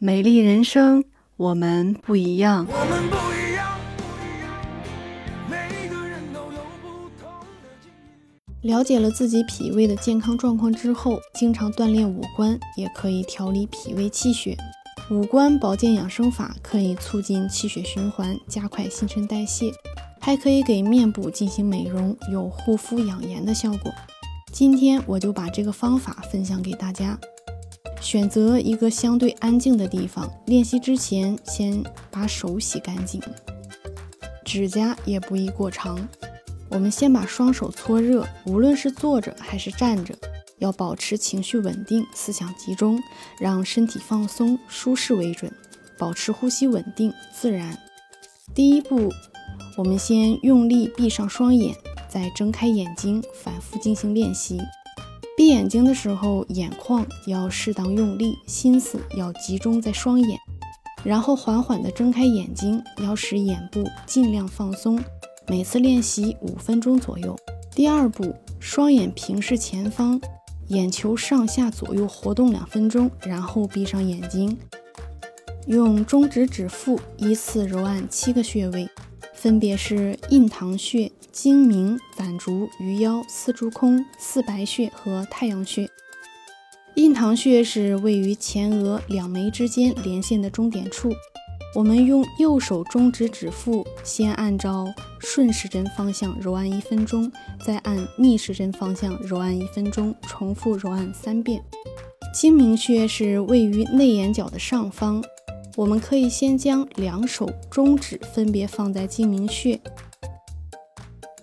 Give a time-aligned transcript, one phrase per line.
[0.00, 1.02] 美丽人生，
[1.36, 2.64] 我们不一样。
[2.70, 4.56] 我们不一样，不一样，
[5.50, 7.90] 每个人都有不同的境
[8.62, 8.68] 遇。
[8.68, 14.56] 了解了自己脾胃的健康状况之后，经常锻炼五官也可以调理脾胃气血。
[15.10, 19.72] 五官保健养生法可以促进气血循环，加快新陈代谢，
[20.20, 23.92] 还可以给面部进行美容，有护肤养颜的效果。
[24.52, 27.18] 今天我就把这个方法分享给大家。
[28.00, 33.20] 选择一个相对安静的地方，练习之前先把手洗干净，
[34.44, 36.08] 指甲也不宜过长。
[36.70, 40.14] 我们先把双手搓热，无论是坐着还是站着，
[40.58, 43.00] 要保持情绪稳定、思想集中，
[43.40, 45.50] 让身体放松、舒适为准，
[45.98, 47.78] 保持呼吸稳定自然。
[48.54, 49.12] 第一步，
[49.76, 51.74] 我们先用力闭上双眼，
[52.08, 54.60] 再睁开眼睛，反复进行练习。
[55.48, 60.38] 眼睛的时候，眼眶要适当用力，心思要集中在双眼，
[61.02, 65.02] 然后缓缓地睁开眼睛，要使眼部尽量放松。
[65.46, 67.34] 每次练习五分钟左右。
[67.74, 70.20] 第二步，双眼平视前方，
[70.66, 74.58] 眼球上下左右活动两分钟，然后闭上眼睛，
[75.66, 78.86] 用中指指腹依次揉按七个穴位，
[79.40, 81.10] 分别是印堂穴。
[81.30, 85.88] 睛明、攒竹、鱼腰、四竹空、四白穴和太阳穴。
[86.96, 91.12] 印堂穴是位于前额两眉之间连线的中点处。
[91.76, 97.30] 我们用右手中指指腹，先按照顺时针方向揉按一分钟，
[97.62, 101.62] 再按逆时针方向揉按一分钟，重复揉按三遍。
[102.34, 105.22] 睛明穴是位于内眼角的上方。
[105.78, 109.80] 我们可以先将两手中指分别放在睛明穴。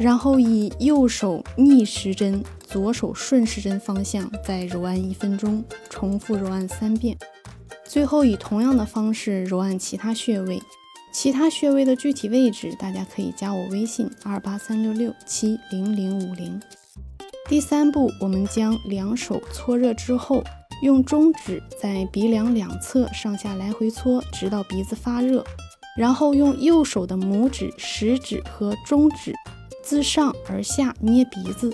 [0.00, 7.16] 然后以右手逆时针、左手顺时针方向再揉按一分钟，重复揉按三遍。
[7.84, 10.60] 最后以同样的方式揉按其他穴位。
[11.12, 16.60] 其他穴位的具体位置，大家可以加我微信二八三六六七零零五零。
[17.48, 20.42] 第三步，我们将两手搓热之后，
[20.82, 25.44] 用中指在鼻梁两侧上下来回搓，直到鼻子发热。
[25.96, 29.34] 然后用右手的拇指、食指和中指。
[29.82, 31.72] 自上而下捏鼻子，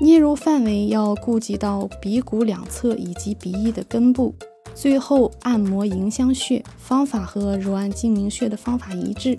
[0.00, 4.34] 捏揉范围要顾及到鼻骨两侧以及鼻翼的根部。
[4.74, 9.38] 最后按摩迎香穴，方法和揉按睛明穴的方法一致。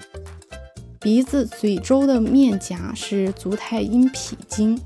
[1.01, 4.79] 鼻子嘴周的面颊是足太阴脾经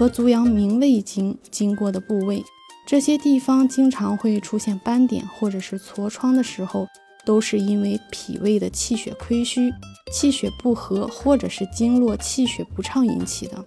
[0.00, 2.42] 和足阳明胃经经过的部位，
[2.86, 6.88] 这些地方经常会出现斑点或者是痤疮的时候。
[7.26, 9.70] 都是因为脾胃的气血亏虚、
[10.10, 13.62] 气血不和，或者是经络气血不畅引起的。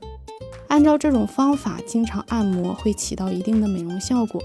[0.69, 4.41] 按照这种方法，经常按摩会起到一定的美容效果。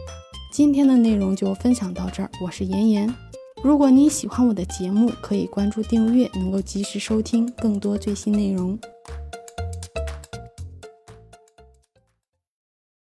[0.53, 3.13] 今天的内容就分享到这儿，我是妍妍。
[3.63, 8.79] 如果你喜欢我的节目，可以关注订阅，能够及时收听更多最新内容。